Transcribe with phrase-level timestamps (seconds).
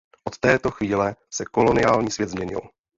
[0.25, 2.61] Od této chvíle se koloniální svět změnil.